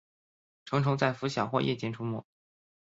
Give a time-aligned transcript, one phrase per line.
[0.65, 2.25] 成虫在拂晓或夜间出没。